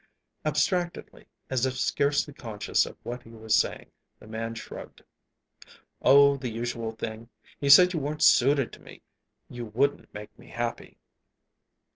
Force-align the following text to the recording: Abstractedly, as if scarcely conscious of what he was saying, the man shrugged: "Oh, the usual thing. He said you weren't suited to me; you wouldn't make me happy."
Abstractedly, 0.45 1.27
as 1.51 1.67
if 1.67 1.77
scarcely 1.77 2.33
conscious 2.33 2.87
of 2.87 2.97
what 3.03 3.21
he 3.21 3.29
was 3.29 3.53
saying, 3.53 3.91
the 4.17 4.25
man 4.25 4.55
shrugged: 4.55 5.03
"Oh, 6.01 6.37
the 6.37 6.49
usual 6.49 6.93
thing. 6.93 7.29
He 7.59 7.69
said 7.69 7.93
you 7.93 7.99
weren't 7.99 8.23
suited 8.23 8.73
to 8.73 8.81
me; 8.81 9.03
you 9.47 9.67
wouldn't 9.67 10.11
make 10.11 10.39
me 10.39 10.47
happy." 10.47 10.97